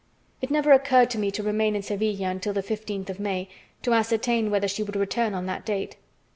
[0.41, 3.47] It never occurred to me to remain in Sevilla until the fifteenth of May
[3.83, 5.95] to ascertain whether she would return on that date.